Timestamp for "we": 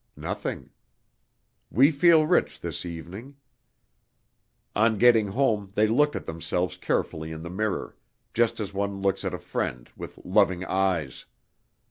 1.69-1.91